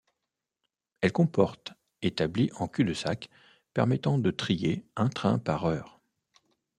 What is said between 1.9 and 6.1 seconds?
établies en cul-de-sac, permettant de trier un train par heure.